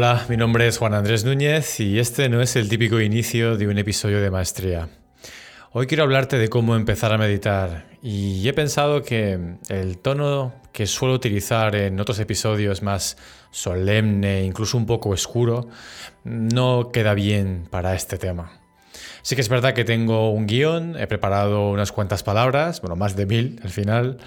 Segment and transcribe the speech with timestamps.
[0.00, 3.66] Hola, mi nombre es Juan Andrés Núñez y este no es el típico inicio de
[3.66, 4.88] un episodio de maestría.
[5.72, 10.86] Hoy quiero hablarte de cómo empezar a meditar y he pensado que el tono que
[10.86, 13.16] suelo utilizar en otros episodios más
[13.50, 15.66] solemne, incluso un poco oscuro,
[16.22, 18.52] no queda bien para este tema.
[19.22, 23.16] Sí que es verdad que tengo un guion, he preparado unas cuantas palabras, bueno, más
[23.16, 24.18] de mil al final,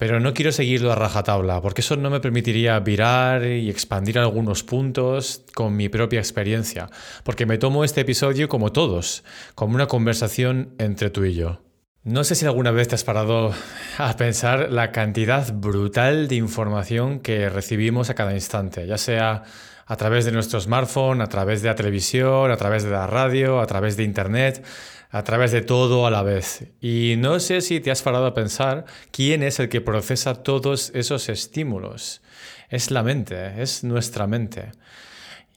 [0.00, 4.62] pero no quiero seguirlo a rajatabla, porque eso no me permitiría virar y expandir algunos
[4.62, 6.88] puntos con mi propia experiencia,
[7.22, 11.60] porque me tomo este episodio como todos, como una conversación entre tú y yo.
[12.02, 13.52] No sé si alguna vez te has parado
[13.98, 19.42] a pensar la cantidad brutal de información que recibimos a cada instante, ya sea
[19.84, 23.60] a través de nuestro smartphone, a través de la televisión, a través de la radio,
[23.60, 24.64] a través de internet,
[25.10, 26.64] a través de todo a la vez.
[26.80, 30.92] Y no sé si te has parado a pensar quién es el que procesa todos
[30.94, 32.22] esos estímulos.
[32.68, 34.72] Es la mente, es nuestra mente.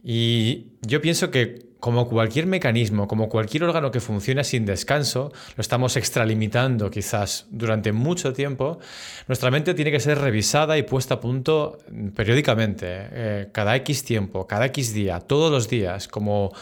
[0.03, 5.59] Y yo pienso que como cualquier mecanismo, como cualquier órgano que funciona sin descanso, lo
[5.59, 8.79] estamos extralimitando quizás durante mucho tiempo,
[9.27, 11.79] nuestra mente tiene que ser revisada y puesta a punto
[12.15, 16.53] periódicamente, eh, cada X tiempo, cada X día, todos los días, como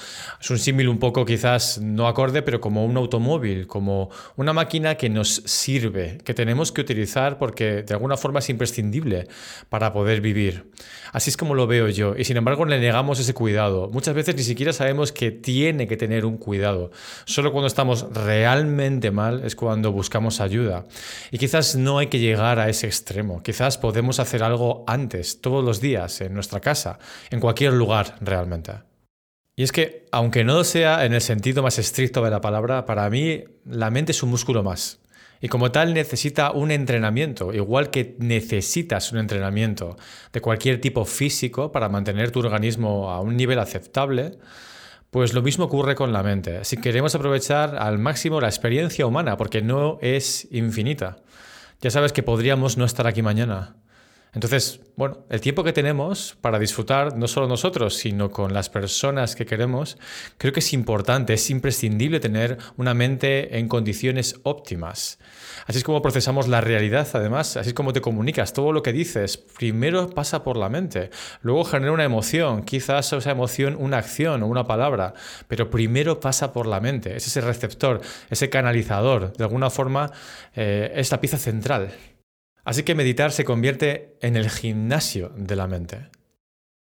[0.42, 4.96] es un símil un poco quizás no acorde, pero como un automóvil, como una máquina
[4.96, 9.28] que nos sirve, que tenemos que utilizar porque de alguna forma es imprescindible
[9.70, 10.72] para poder vivir.
[11.14, 13.88] Así es como lo veo yo, y sin embargo le negamos ese cuidado.
[13.92, 16.92] Muchas veces ni siquiera sabemos que tiene que tener un cuidado.
[17.26, 20.86] Solo cuando estamos realmente mal es cuando buscamos ayuda.
[21.31, 23.44] Y quizás no hay que llegar a ese extremo.
[23.44, 28.73] Quizás podemos hacer algo antes, todos los días, en nuestra casa, en cualquier lugar realmente.
[29.56, 33.09] Y es que, aunque no sea en el sentido más estricto de la palabra, para
[33.09, 35.02] mí la mente es un músculo más.
[35.41, 39.97] Y como tal necesita un entrenamiento, igual que necesitas un entrenamiento
[40.31, 44.38] de cualquier tipo físico para mantener tu organismo a un nivel aceptable,
[45.12, 46.64] pues lo mismo ocurre con la mente.
[46.64, 51.18] Si queremos aprovechar al máximo la experiencia humana, porque no es infinita,
[51.82, 53.76] ya sabes que podríamos no estar aquí mañana.
[54.34, 59.36] Entonces, bueno, el tiempo que tenemos para disfrutar no solo nosotros, sino con las personas
[59.36, 59.97] que queremos,
[60.38, 65.19] creo que es importante, es imprescindible tener una mente en condiciones óptimas.
[65.68, 68.94] Así es como procesamos la realidad, además, así es como te comunicas, todo lo que
[68.94, 71.09] dices, primero pasa por la mente,
[71.42, 75.13] luego genera una emoción, quizás esa emoción una acción o una palabra,
[75.50, 78.00] pero primero pasa por la mente, es ese receptor,
[78.30, 80.12] ese canalizador, de alguna forma
[80.56, 81.92] eh, es la pieza central.
[82.64, 86.10] Así que meditar se convierte en el gimnasio de la mente.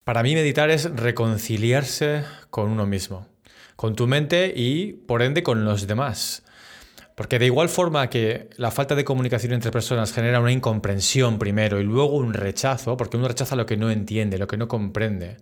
[0.04, 3.28] Para mí meditar es reconciliarse con uno mismo,
[3.74, 6.44] con tu mente y por ende con los demás.
[7.16, 11.80] Porque de igual forma que la falta de comunicación entre personas genera una incomprensión primero
[11.80, 15.38] y luego un rechazo, porque uno rechaza lo que no entiende, lo que no comprende.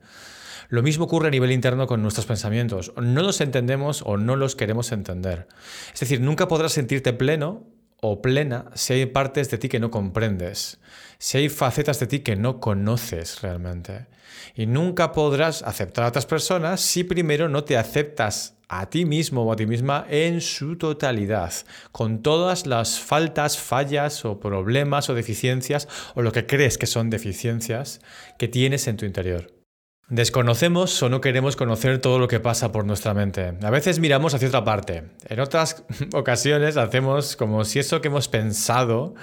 [0.69, 2.93] Lo mismo ocurre a nivel interno con nuestros pensamientos.
[2.97, 5.47] No los entendemos o no los queremos entender.
[5.93, 7.67] Es decir, nunca podrás sentirte pleno
[8.07, 10.79] o plena si hay partes de ti que no comprendes,
[11.17, 14.09] si hay facetas de ti que no conoces realmente.
[14.55, 19.45] Y nunca podrás aceptar a otras personas si primero no te aceptas a ti mismo
[19.45, 21.55] o a ti misma en su totalidad,
[21.93, 27.09] con todas las faltas, fallas o problemas o deficiencias o lo que crees que son
[27.09, 28.03] deficiencias
[28.39, 29.64] que tienes en tu interior.
[30.09, 33.55] Desconocemos o no queremos conocer todo lo que pasa por nuestra mente.
[33.63, 35.05] A veces miramos hacia otra parte.
[35.29, 39.15] En otras ocasiones hacemos como si eso que hemos pensado,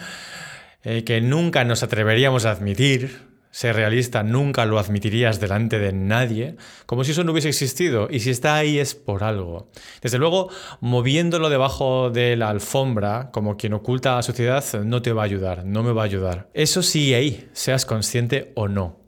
[0.83, 6.55] eh, que nunca nos atreveríamos a admitir, ser realista, nunca lo admitirías delante de nadie,
[6.87, 8.07] como si eso no hubiese existido.
[8.09, 9.69] Y si está ahí es por algo.
[10.01, 10.49] Desde luego,
[10.79, 15.25] moviéndolo debajo de la alfombra, como quien oculta a la sociedad, no te va a
[15.25, 16.49] ayudar, no me va a ayudar.
[16.55, 19.00] Eso sí ahí, seas consciente o no.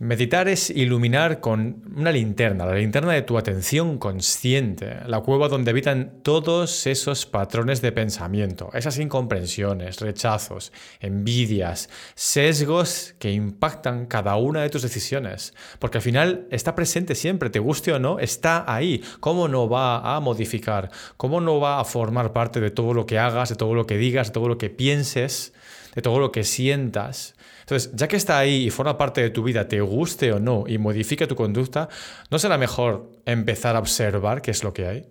[0.00, 5.70] Meditar es iluminar con una linterna, la linterna de tu atención consciente, la cueva donde
[5.70, 14.62] habitan todos esos patrones de pensamiento, esas incomprensiones, rechazos, envidias, sesgos que impactan cada una
[14.62, 15.54] de tus decisiones.
[15.78, 19.00] Porque al final está presente siempre, te guste o no, está ahí.
[19.20, 20.90] ¿Cómo no va a modificar?
[21.16, 23.96] ¿Cómo no va a formar parte de todo lo que hagas, de todo lo que
[23.96, 25.52] digas, de todo lo que pienses,
[25.94, 27.36] de todo lo que sientas?
[27.64, 30.64] Entonces, ya que está ahí y forma parte de tu vida, te guste o no,
[30.66, 31.88] y modifique tu conducta,
[32.30, 35.06] ¿no será mejor empezar a observar qué es lo que hay?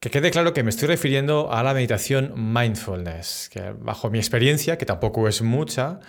[0.00, 4.78] Que quede claro que me estoy refiriendo a la meditación mindfulness, que bajo mi experiencia,
[4.78, 6.00] que tampoco es mucha,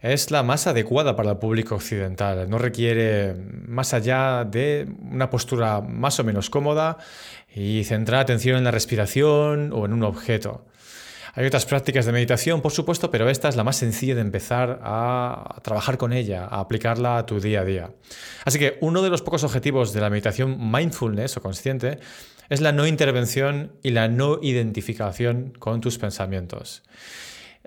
[0.00, 2.48] es la más adecuada para el público occidental.
[2.48, 3.34] No requiere
[3.66, 6.98] más allá de una postura más o menos cómoda
[7.54, 10.66] y centrar atención en la respiración o en un objeto.
[11.38, 14.80] Hay otras prácticas de meditación, por supuesto, pero esta es la más sencilla de empezar
[14.82, 17.90] a trabajar con ella, a aplicarla a tu día a día.
[18.44, 22.00] Así que uno de los pocos objetivos de la meditación mindfulness o consciente
[22.48, 26.82] es la no intervención y la no identificación con tus pensamientos.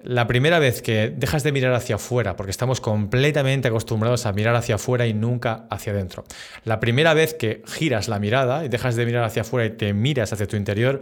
[0.04, 4.56] La primera vez que dejas de mirar hacia afuera, porque estamos completamente acostumbrados a mirar
[4.56, 6.26] hacia afuera y nunca hacia adentro.
[6.66, 9.94] La primera vez que giras la mirada y dejas de mirar hacia afuera y te
[9.94, 11.00] miras hacia tu interior,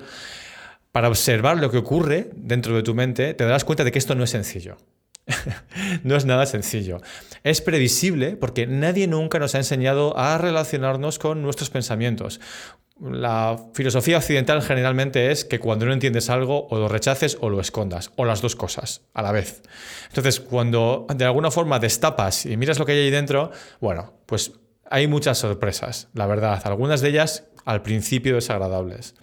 [0.91, 4.15] para observar lo que ocurre dentro de tu mente, te darás cuenta de que esto
[4.15, 4.77] no es sencillo.
[6.03, 7.01] no es nada sencillo.
[7.43, 12.39] Es previsible porque nadie nunca nos ha enseñado a relacionarnos con nuestros pensamientos.
[12.99, 17.61] La filosofía occidental generalmente es que cuando no entiendes algo o lo rechaces o lo
[17.61, 19.61] escondas, o las dos cosas a la vez.
[20.09, 24.51] Entonces, cuando de alguna forma destapas y miras lo que hay ahí dentro, bueno, pues
[24.89, 26.61] hay muchas sorpresas, la verdad.
[26.65, 29.15] Algunas de ellas al principio desagradables.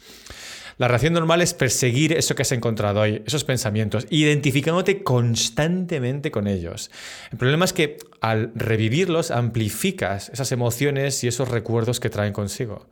[0.79, 6.47] La reacción normal es perseguir eso que has encontrado ahí, esos pensamientos, identificándote constantemente con
[6.47, 6.91] ellos.
[7.33, 12.87] El problema es que al revivirlos amplificas esas emociones y esos recuerdos que traen consigo.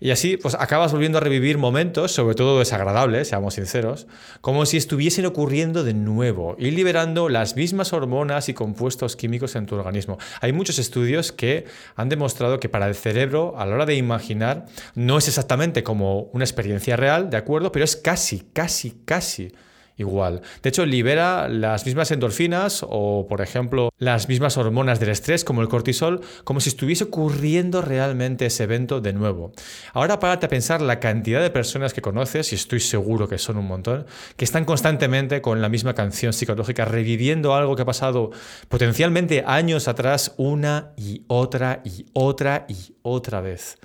[0.00, 4.06] Y así, pues acabas volviendo a revivir momentos, sobre todo desagradables, seamos sinceros,
[4.40, 9.66] como si estuviesen ocurriendo de nuevo y liberando las mismas hormonas y compuestos químicos en
[9.66, 10.18] tu organismo.
[10.40, 11.64] Hay muchos estudios que
[11.96, 16.30] han demostrado que para el cerebro, a la hora de imaginar, no es exactamente como
[16.32, 17.72] una experiencia real, ¿de acuerdo?
[17.72, 19.52] Pero es casi, casi, casi
[19.98, 20.40] igual.
[20.62, 25.60] De hecho, libera las mismas endorfinas o, por ejemplo, las mismas hormonas del estrés como
[25.60, 29.52] el cortisol, como si estuviese ocurriendo realmente ese evento de nuevo.
[29.92, 33.58] Ahora párate a pensar la cantidad de personas que conoces, y estoy seguro que son
[33.58, 34.06] un montón,
[34.36, 38.30] que están constantemente con la misma canción psicológica, reviviendo algo que ha pasado
[38.68, 43.78] potencialmente años atrás una y otra y otra y otra vez.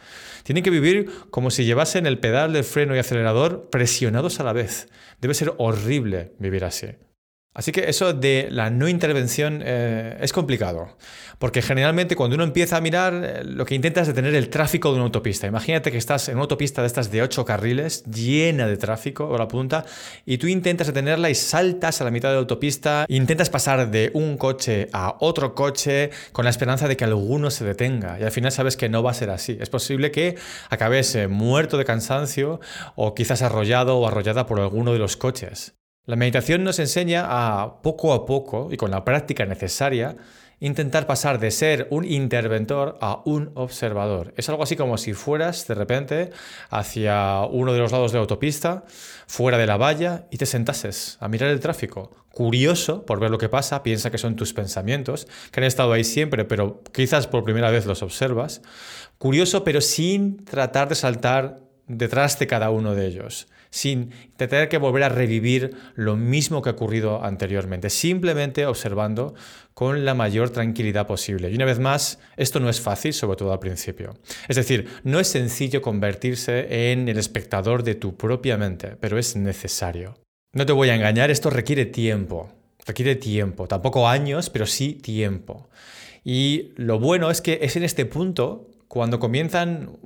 [0.43, 4.53] Tienen que vivir como si llevasen el pedal del freno y acelerador presionados a la
[4.53, 4.89] vez.
[5.21, 6.02] Debe ser horrible
[6.39, 6.87] vivir así.
[7.55, 10.97] Así que eso de la no intervención eh, es complicado,
[11.37, 14.89] porque generalmente cuando uno empieza a mirar, eh, lo que intenta es detener el tráfico
[14.89, 15.45] de una autopista.
[15.45, 19.37] Imagínate que estás en una autopista de estas de ocho carriles, llena de tráfico o
[19.37, 19.85] la punta,
[20.25, 24.09] y tú intentas detenerla y saltas a la mitad de la autopista, intentas pasar de
[24.15, 28.31] un coche a otro coche con la esperanza de que alguno se detenga, y al
[28.31, 29.59] final sabes que no va a ser así.
[29.61, 30.37] Es posible que
[30.71, 32.59] acabes eh, muerto de cansancio
[32.95, 35.75] o quizás arrollado o arrollada por alguno de los coches.
[36.05, 40.17] La meditación nos enseña a poco a poco y con la práctica necesaria
[40.59, 44.33] intentar pasar de ser un interventor a un observador.
[44.35, 46.31] Es algo así como si fueras de repente
[46.69, 48.83] hacia uno de los lados de la autopista,
[49.27, 52.11] fuera de la valla y te sentases a mirar el tráfico.
[52.33, 56.03] Curioso por ver lo que pasa, piensa que son tus pensamientos, que han estado ahí
[56.03, 58.61] siempre, pero quizás por primera vez los observas.
[59.19, 64.77] Curioso, pero sin tratar de saltar detrás de cada uno de ellos sin tener que
[64.77, 69.33] volver a revivir lo mismo que ha ocurrido anteriormente, simplemente observando
[69.73, 71.49] con la mayor tranquilidad posible.
[71.49, 74.13] Y una vez más, esto no es fácil, sobre todo al principio.
[74.47, 79.35] Es decir, no es sencillo convertirse en el espectador de tu propia mente, pero es
[79.35, 80.19] necesario.
[80.53, 82.53] No te voy a engañar, esto requiere tiempo,
[82.85, 85.67] requiere tiempo, tampoco años, pero sí tiempo.
[86.23, 89.97] Y lo bueno es que es en este punto cuando comienzan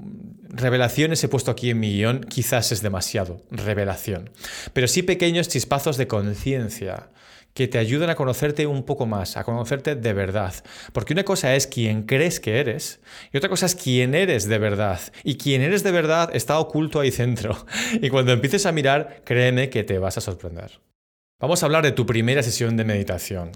[0.47, 4.29] revelaciones, he puesto aquí en mi guion, quizás es demasiado, revelación,
[4.71, 7.09] pero sí pequeños chispazos de conciencia
[7.53, 10.53] que te ayudan a conocerte un poco más, a conocerte de verdad.
[10.93, 13.01] Porque una cosa es quién crees que eres
[13.33, 15.01] y otra cosa es quién eres de verdad.
[15.25, 17.65] Y quién eres de verdad está oculto ahí dentro.
[18.01, 20.79] Y cuando empieces a mirar, créeme que te vas a sorprender.
[21.41, 23.51] Vamos a hablar de tu primera sesión de meditación.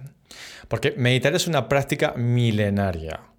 [0.68, 3.31] Porque meditar es una práctica milenaria.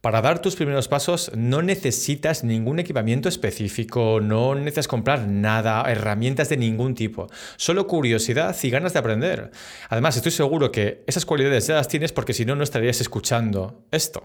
[0.00, 6.48] Para dar tus primeros pasos no necesitas ningún equipamiento específico, no necesitas comprar nada, herramientas
[6.48, 7.26] de ningún tipo,
[7.56, 9.50] solo curiosidad y ganas de aprender.
[9.88, 13.86] Además, estoy seguro que esas cualidades ya las tienes porque si no, no estarías escuchando
[13.90, 14.24] esto.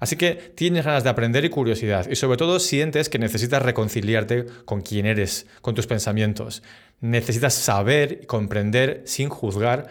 [0.00, 4.44] Así que tienes ganas de aprender y curiosidad y sobre todo sientes que necesitas reconciliarte
[4.66, 6.62] con quién eres, con tus pensamientos.
[7.00, 9.86] Necesitas saber y comprender sin juzgar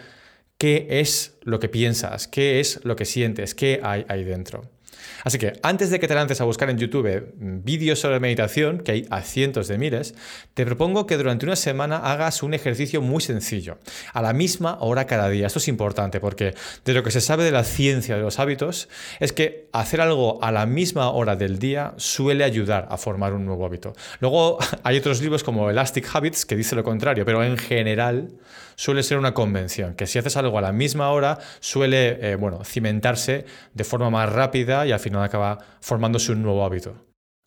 [0.56, 4.75] qué es lo que piensas, qué es lo que sientes, qué hay ahí dentro.
[5.24, 8.92] Así que antes de que te lances a buscar en YouTube vídeos sobre meditación, que
[8.92, 10.14] hay a cientos de miles,
[10.54, 13.78] te propongo que durante una semana hagas un ejercicio muy sencillo,
[14.12, 15.46] a la misma hora cada día.
[15.46, 18.88] Esto es importante porque de lo que se sabe de la ciencia de los hábitos
[19.20, 23.44] es que hacer algo a la misma hora del día suele ayudar a formar un
[23.44, 23.94] nuevo hábito.
[24.20, 28.30] Luego hay otros libros como Elastic Habits que dice lo contrario, pero en general
[28.76, 32.64] suele ser una convención, que si haces algo a la misma hora suele eh, bueno,
[32.64, 36.94] cimentarse de forma más rápida y al final acaba formándose un nuevo hábito.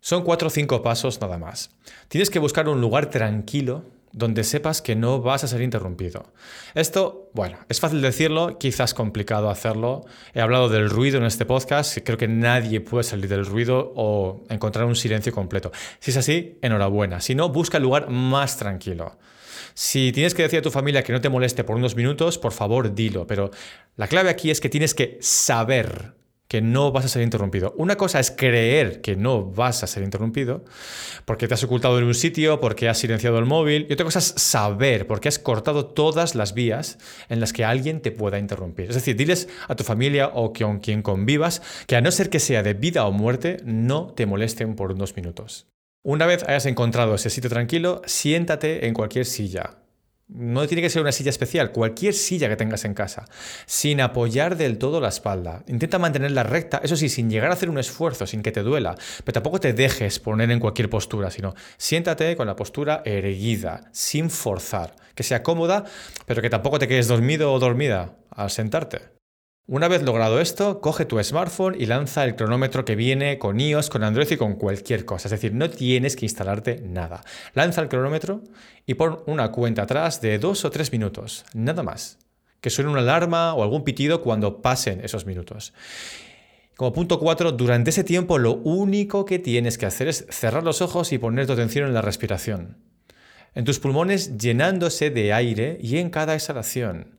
[0.01, 1.71] Son cuatro o cinco pasos nada más.
[2.07, 6.33] Tienes que buscar un lugar tranquilo, donde sepas que no vas a ser interrumpido.
[6.75, 10.05] Esto, bueno, es fácil decirlo, quizás complicado hacerlo.
[10.33, 14.43] He hablado del ruido en este podcast creo que nadie puede salir del ruido o
[14.49, 15.71] encontrar un silencio completo.
[15.99, 17.21] Si es así, enhorabuena.
[17.21, 19.17] Si no, busca el lugar más tranquilo.
[19.73, 22.51] Si tienes que decir a tu familia que no te moleste por unos minutos, por
[22.51, 23.51] favor dilo, pero
[23.95, 26.18] la clave aquí es que tienes que saber
[26.49, 27.75] que no vas a ser interrumpido.
[27.77, 30.65] Una cosa es creer que no vas a ser interrumpido
[31.25, 34.17] porque te has ocultado en un sitio, porque has silenciado el móvil, y otra cosa
[34.17, 36.97] es saber, porque has cortado todas las vías
[37.29, 38.89] en las que alguien te pueda interrumpir.
[38.89, 42.39] Es decir, diles a tu familia o con quien convivas que a no ser que
[42.39, 45.67] sea de vida o muerte, no te molesten por unos minutos.
[46.01, 49.78] Una vez hayas encontrado ese sitio tranquilo, siéntate en cualquier silla,
[50.29, 53.25] no tiene que ser una silla especial, cualquier silla que tengas en casa,
[53.65, 55.63] sin apoyar del todo la espalda.
[55.67, 58.95] Intenta mantenerla recta, eso sí, sin llegar a hacer un esfuerzo, sin que te duela,
[59.23, 64.29] pero tampoco te dejes poner en cualquier postura, sino siéntate con la postura erguida, sin
[64.29, 65.85] forzar, que sea cómoda,
[66.25, 69.18] pero que tampoco te quedes dormido o dormida al sentarte.
[69.71, 73.91] Una vez logrado esto, coge tu smartphone y lanza el cronómetro que viene con iOS,
[73.91, 75.27] con Android y con cualquier cosa.
[75.27, 77.23] Es decir, no tienes que instalarte nada.
[77.53, 78.41] Lanza el cronómetro
[78.87, 82.17] y pon una cuenta atrás de dos o tres minutos, nada más.
[82.61, 85.71] Que suene una alarma o algún pitido cuando pasen esos minutos.
[86.75, 90.81] Como punto 4, durante ese tiempo lo único que tienes que hacer es cerrar los
[90.81, 92.77] ojos y poner tu atención en la respiración.
[93.53, 97.18] En tus pulmones llenándose de aire y en cada exhalación.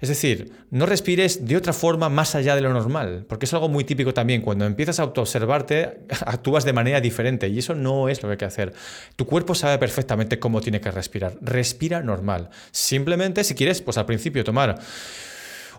[0.00, 3.68] Es decir, no respires de otra forma más allá de lo normal, porque es algo
[3.68, 4.42] muy típico también.
[4.42, 8.38] Cuando empiezas a autoobservarte, actúas de manera diferente y eso no es lo que hay
[8.38, 8.72] que hacer.
[9.16, 11.34] Tu cuerpo sabe perfectamente cómo tiene que respirar.
[11.40, 12.50] Respira normal.
[12.70, 14.78] Simplemente, si quieres, pues al principio tomar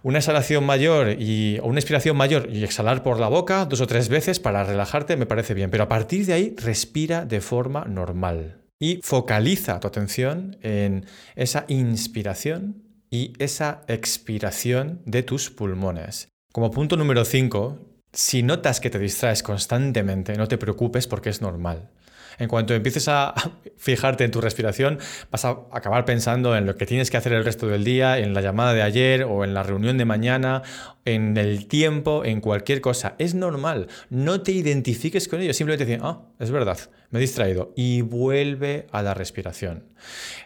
[0.04, 3.88] una exhalación mayor y, o una inspiración mayor y exhalar por la boca dos o
[3.88, 7.86] tres veces para relajarte me parece bien, pero a partir de ahí respira de forma
[7.86, 16.30] normal y focaliza tu atención en esa inspiración y esa expiración de tus pulmones.
[16.51, 17.80] Como punto número 5,
[18.12, 21.92] si notas que te distraes constantemente, no te preocupes porque es normal.
[22.39, 23.34] En cuanto empieces a
[23.77, 24.98] fijarte en tu respiración,
[25.29, 28.34] vas a acabar pensando en lo que tienes que hacer el resto del día, en
[28.34, 30.63] la llamada de ayer o en la reunión de mañana,
[31.05, 33.15] en el tiempo, en cualquier cosa.
[33.19, 33.88] Es normal.
[34.10, 35.53] No te identifiques con ello.
[35.53, 36.77] Simplemente dices, ah, es verdad,
[37.10, 37.74] me he distraído.
[37.75, 39.84] Y vuelve a la respiración.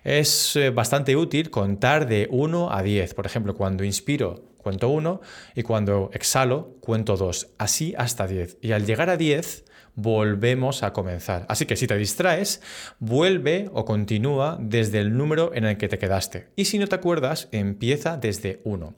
[0.03, 3.13] Es eh, bastante útil contar de 1 a 10.
[3.13, 5.21] Por ejemplo, cuando inspiro, cuento 1
[5.55, 7.49] y cuando exhalo, cuento 2.
[7.59, 8.57] Así hasta 10.
[8.61, 11.45] Y al llegar a 10, volvemos a comenzar.
[11.49, 12.61] Así que si te distraes,
[12.99, 16.47] vuelve o continúa desde el número en el que te quedaste.
[16.55, 18.95] Y si no te acuerdas, empieza desde 1.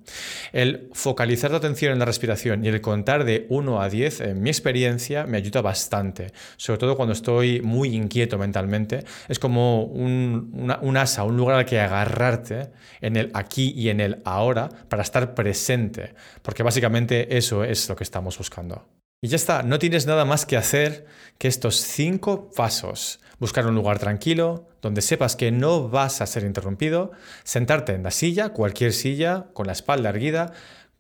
[0.54, 4.42] El focalizar tu atención en la respiración y el contar de 1 a 10, en
[4.42, 6.32] mi experiencia, me ayuda bastante.
[6.58, 9.04] Sobre todo cuando estoy muy inquieto mentalmente.
[9.28, 12.70] Es como un, asa, un lugar al que agarrarte
[13.02, 16.14] en el aquí y en el ahora para estar presente.
[16.42, 18.88] Porque básicamente eso es lo que estamos buscando.
[19.22, 21.06] Y ya está, no tienes nada más que hacer
[21.38, 23.20] que estos cinco pasos.
[23.40, 27.12] Buscar un lugar tranquilo, donde sepas que no vas a ser interrumpido,
[27.44, 30.54] sentarte en la silla, cualquier silla, con la espalda erguida,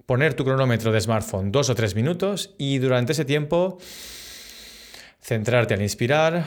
[0.05, 3.77] poner tu cronómetro de smartphone dos o tres minutos y durante ese tiempo
[5.21, 6.45] centrarte al inspirar,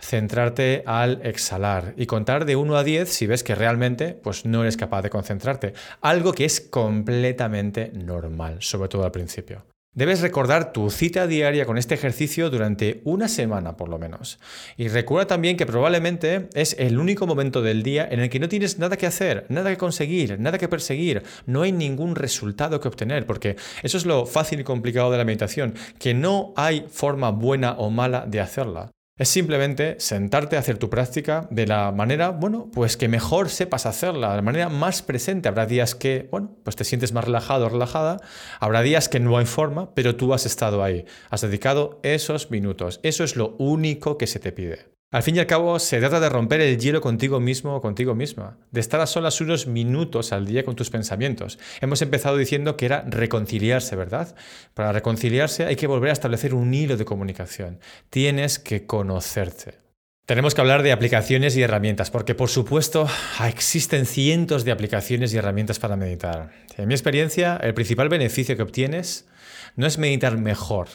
[0.00, 4.62] centrarte al exhalar y contar de 1 a 10 si ves que realmente pues, no
[4.62, 5.74] eres capaz de concentrarte.
[6.00, 9.64] Algo que es completamente normal, sobre todo al principio.
[9.92, 14.38] Debes recordar tu cita diaria con este ejercicio durante una semana por lo menos.
[14.76, 18.48] Y recuerda también que probablemente es el único momento del día en el que no
[18.48, 22.86] tienes nada que hacer, nada que conseguir, nada que perseguir, no hay ningún resultado que
[22.86, 27.32] obtener, porque eso es lo fácil y complicado de la meditación, que no hay forma
[27.32, 28.92] buena o mala de hacerla.
[29.20, 33.84] Es simplemente sentarte a hacer tu práctica de la manera, bueno, pues que mejor sepas
[33.84, 35.46] hacerla, de la manera más presente.
[35.46, 38.22] Habrá días que, bueno, pues te sientes más relajado o relajada,
[38.60, 42.98] habrá días que no hay forma, pero tú has estado ahí, has dedicado esos minutos.
[43.02, 44.89] Eso es lo único que se te pide.
[45.12, 48.14] Al fin y al cabo, se trata de romper el hielo contigo mismo o contigo
[48.14, 51.58] misma, de estar a solas unos minutos al día con tus pensamientos.
[51.80, 54.36] Hemos empezado diciendo que era reconciliarse, ¿verdad?
[54.72, 57.80] Para reconciliarse hay que volver a establecer un hilo de comunicación.
[58.08, 59.78] Tienes que conocerte.
[60.26, 63.08] Tenemos que hablar de aplicaciones y herramientas, porque por supuesto
[63.44, 66.52] existen cientos de aplicaciones y herramientas para meditar.
[66.76, 69.26] En mi experiencia, el principal beneficio que obtienes
[69.74, 70.86] no es meditar mejor,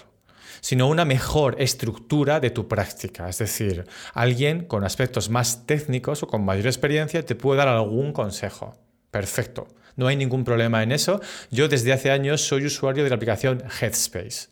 [0.65, 3.29] sino una mejor estructura de tu práctica.
[3.29, 8.11] Es decir, alguien con aspectos más técnicos o con mayor experiencia te puede dar algún
[8.13, 8.75] consejo.
[9.11, 9.67] Perfecto.
[9.95, 11.21] No hay ningún problema en eso.
[11.51, 14.47] Yo desde hace años soy usuario de la aplicación Headspace.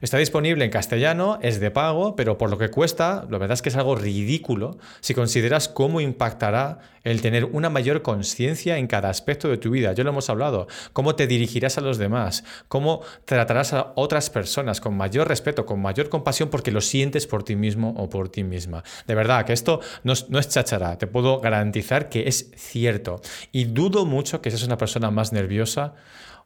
[0.00, 3.62] Está disponible en castellano, es de pago, pero por lo que cuesta, la verdad es
[3.62, 9.10] que es algo ridículo si consideras cómo impactará el tener una mayor conciencia en cada
[9.10, 9.92] aspecto de tu vida.
[9.92, 14.80] Ya lo hemos hablado, cómo te dirigirás a los demás, cómo tratarás a otras personas
[14.80, 18.42] con mayor respeto, con mayor compasión, porque lo sientes por ti mismo o por ti
[18.42, 18.82] misma.
[19.06, 23.20] De verdad, que esto no es, no es cháchara, te puedo garantizar que es cierto.
[23.52, 25.94] Y dudo mucho que seas una persona más nerviosa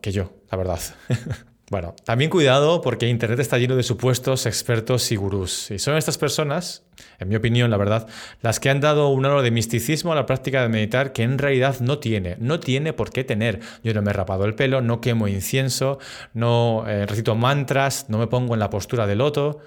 [0.01, 0.81] que yo, la verdad.
[1.71, 5.71] Bueno, también cuidado porque Internet está lleno de supuestos expertos y gurús.
[5.71, 6.83] Y son estas personas,
[7.19, 8.09] en mi opinión, la verdad,
[8.41, 11.37] las que han dado un halo de misticismo a la práctica de meditar que en
[11.37, 12.37] realidad no tiene.
[12.39, 13.61] No tiene por qué tener.
[13.85, 15.99] Yo no me he rapado el pelo, no quemo incienso,
[16.33, 19.61] no eh, recito mantras, no me pongo en la postura de loto.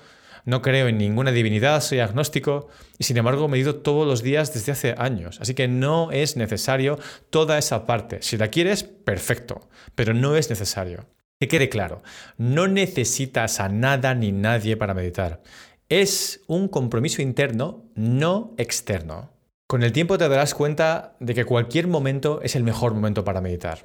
[0.44, 2.68] No creo en ninguna divinidad, soy agnóstico
[2.98, 5.38] y sin embargo medito todos los días desde hace años.
[5.40, 6.98] Así que no es necesario
[7.30, 8.24] toda esa parte.
[8.24, 11.06] Si la quieres, perfecto, pero no es necesario.
[11.42, 12.04] Que quede claro,
[12.38, 15.42] no necesitas a nada ni nadie para meditar.
[15.90, 19.32] Es un compromiso interno, no externo.
[19.66, 23.42] Con el tiempo te darás cuenta de que cualquier momento es el mejor momento para
[23.42, 23.80] meditar.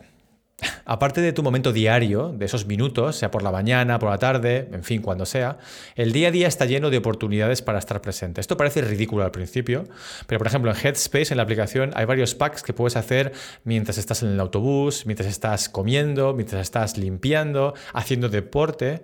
[0.87, 4.69] Aparte de tu momento diario, de esos minutos, sea por la mañana, por la tarde,
[4.73, 5.59] en fin, cuando sea,
[5.97, 8.41] el día a día está lleno de oportunidades para estar presente.
[8.41, 9.85] Esto parece ridículo al principio,
[10.27, 13.33] pero por ejemplo en Headspace, en la aplicación, hay varios packs que puedes hacer
[13.65, 19.03] mientras estás en el autobús, mientras estás comiendo, mientras estás limpiando, haciendo deporte.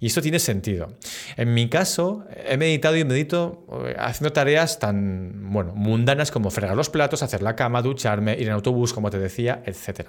[0.00, 0.96] Y esto tiene sentido.
[1.36, 6.76] En mi caso, he meditado y medito eh, haciendo tareas tan, bueno, mundanas como fregar
[6.76, 10.06] los platos, hacer la cama, ducharme, ir en autobús, como te decía, etc.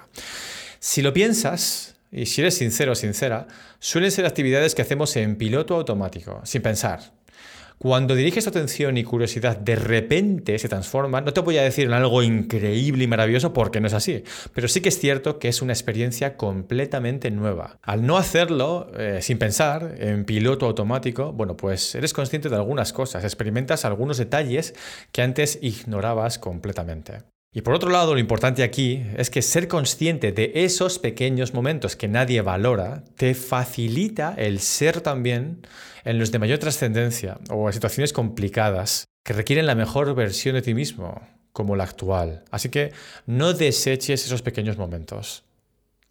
[0.82, 3.46] Si lo piensas, y si eres sincero o sincera,
[3.80, 7.12] suelen ser actividades que hacemos en piloto automático, sin pensar.
[7.76, 11.84] Cuando diriges tu atención y curiosidad de repente se transforman, no te voy a decir
[11.84, 15.48] en algo increíble y maravilloso porque no es así, pero sí que es cierto que
[15.48, 17.78] es una experiencia completamente nueva.
[17.82, 22.94] Al no hacerlo eh, sin pensar, en piloto automático, bueno, pues eres consciente de algunas
[22.94, 24.74] cosas, experimentas algunos detalles
[25.12, 27.18] que antes ignorabas completamente.
[27.52, 31.96] Y por otro lado, lo importante aquí es que ser consciente de esos pequeños momentos
[31.96, 35.66] que nadie valora te facilita el ser también
[36.04, 40.62] en los de mayor trascendencia o en situaciones complicadas que requieren la mejor versión de
[40.62, 41.20] ti mismo,
[41.52, 42.44] como la actual.
[42.52, 42.92] Así que
[43.26, 45.44] no deseches esos pequeños momentos,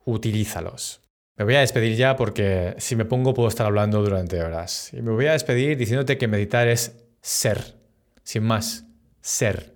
[0.03, 0.99] utilízalos.
[1.37, 4.91] Me voy a despedir ya porque si me pongo puedo estar hablando durante horas.
[4.91, 7.75] Y me voy a despedir diciéndote que meditar es ser,
[8.23, 8.83] sin más,
[9.21, 9.73] ser.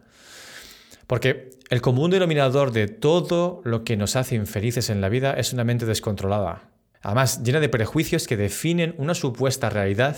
[1.08, 5.54] Porque el común denominador de todo lo que nos hace infelices en la vida es
[5.54, 6.70] una mente descontrolada.
[7.02, 10.16] Además, llena de prejuicios que definen una supuesta realidad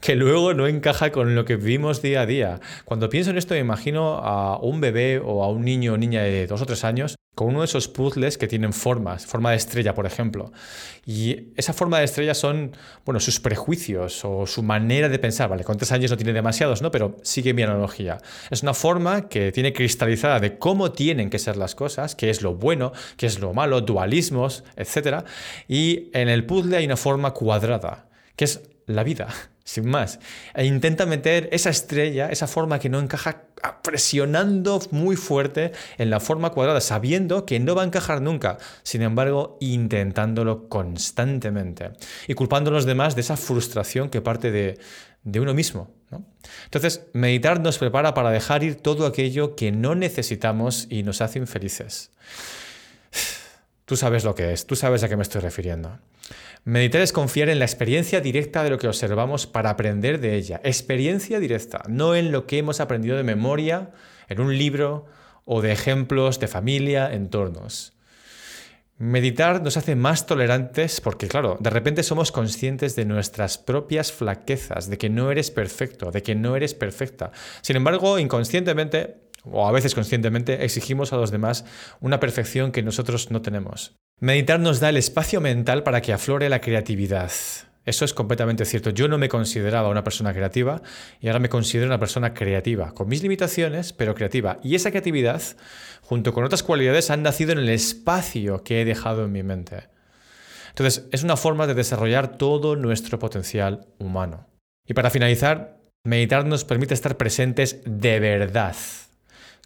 [0.00, 2.60] que luego no encaja con lo que vivimos día a día.
[2.84, 6.22] Cuando pienso en esto me imagino a un bebé o a un niño o niña
[6.22, 9.58] de dos o tres años con uno de esos puzzles que tienen formas, forma de
[9.58, 10.50] estrella, por ejemplo.
[11.06, 15.62] Y esa forma de estrella son, bueno, sus prejuicios o su manera de pensar, ¿vale?
[15.62, 16.90] Con tres años no tiene demasiados, ¿no?
[16.90, 18.18] Pero sigue mi analogía.
[18.50, 22.42] Es una forma que tiene cristalizada de cómo tienen que ser las cosas, qué es
[22.42, 25.24] lo bueno, qué es lo malo, dualismos, etc.
[25.68, 29.28] Y en el puzzle hay una forma cuadrada, que es la vida
[29.68, 30.18] sin más.
[30.54, 33.42] E intenta meter esa estrella, esa forma que no encaja,
[33.82, 39.02] presionando muy fuerte en la forma cuadrada, sabiendo que no va a encajar nunca, sin
[39.02, 41.90] embargo, intentándolo constantemente
[42.26, 44.78] y culpando a los demás de esa frustración que parte de,
[45.38, 45.90] uno mismo.
[46.64, 51.40] Entonces, meditar nos prepara para dejar ir todo aquello que no necesitamos y nos hace
[51.40, 52.10] infelices.
[53.88, 55.98] Tú sabes lo que es, tú sabes a qué me estoy refiriendo.
[56.64, 60.60] Meditar es confiar en la experiencia directa de lo que observamos para aprender de ella.
[60.62, 63.92] Experiencia directa, no en lo que hemos aprendido de memoria,
[64.28, 65.06] en un libro
[65.46, 67.94] o de ejemplos de familia, entornos.
[68.98, 74.90] Meditar nos hace más tolerantes porque, claro, de repente somos conscientes de nuestras propias flaquezas,
[74.90, 77.32] de que no eres perfecto, de que no eres perfecta.
[77.62, 81.64] Sin embargo, inconscientemente o a veces conscientemente, exigimos a los demás
[82.00, 83.96] una perfección que nosotros no tenemos.
[84.20, 87.30] Meditar nos da el espacio mental para que aflore la creatividad.
[87.84, 88.90] Eso es completamente cierto.
[88.90, 90.82] Yo no me consideraba una persona creativa
[91.20, 94.58] y ahora me considero una persona creativa, con mis limitaciones, pero creativa.
[94.62, 95.40] Y esa creatividad,
[96.02, 99.88] junto con otras cualidades, han nacido en el espacio que he dejado en mi mente.
[100.68, 104.48] Entonces, es una forma de desarrollar todo nuestro potencial humano.
[104.86, 108.76] Y para finalizar, meditar nos permite estar presentes de verdad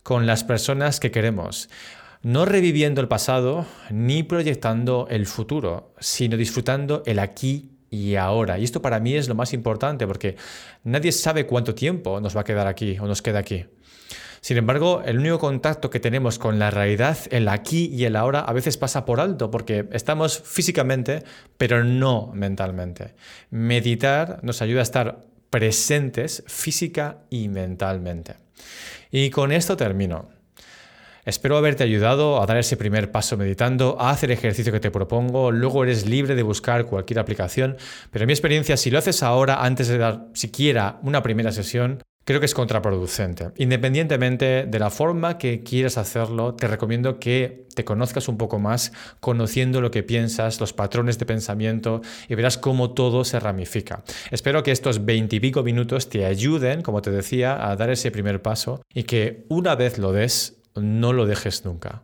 [0.02, 1.68] con las personas que queremos,
[2.22, 8.58] no reviviendo el pasado ni proyectando el futuro, sino disfrutando el aquí y ahora.
[8.58, 10.36] Y esto para mí es lo más importante porque
[10.84, 13.66] nadie sabe cuánto tiempo nos va a quedar aquí o nos queda aquí.
[14.40, 18.40] Sin embargo, el único contacto que tenemos con la realidad, el aquí y el ahora,
[18.40, 21.22] a veces pasa por alto porque estamos físicamente,
[21.56, 23.14] pero no mentalmente.
[23.50, 28.34] Meditar nos ayuda a estar presentes física y mentalmente.
[29.14, 30.30] Y con esto termino.
[31.26, 34.90] Espero haberte ayudado a dar ese primer paso meditando, a hacer el ejercicio que te
[34.90, 37.76] propongo, luego eres libre de buscar cualquier aplicación,
[38.10, 42.02] pero en mi experiencia si lo haces ahora antes de dar siquiera una primera sesión,
[42.24, 43.50] creo que es contraproducente.
[43.56, 48.92] Independientemente de la forma que quieras hacerlo, te recomiendo que te conozcas un poco más,
[49.20, 54.04] conociendo lo que piensas, los patrones de pensamiento y verás cómo todo se ramifica.
[54.30, 58.82] Espero que estos veintipico minutos te ayuden, como te decía, a dar ese primer paso
[58.92, 62.02] y que una vez lo des, no lo dejes nunca.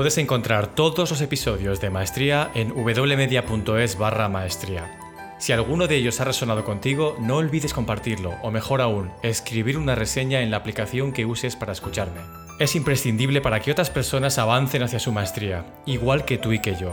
[0.00, 4.98] Puedes encontrar todos los episodios de Maestría en wmedia.es barra maestría.
[5.38, 9.94] Si alguno de ellos ha resonado contigo, no olvides compartirlo o mejor aún, escribir una
[9.94, 12.22] reseña en la aplicación que uses para escucharme.
[12.58, 16.76] Es imprescindible para que otras personas avancen hacia su maestría, igual que tú y que
[16.76, 16.92] yo.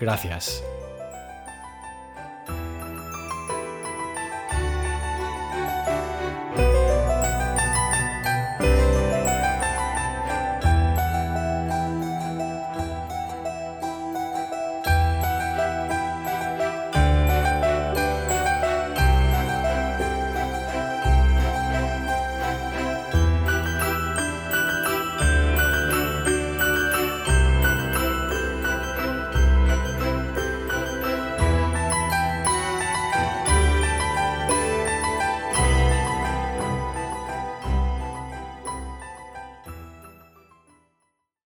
[0.00, 0.64] Gracias.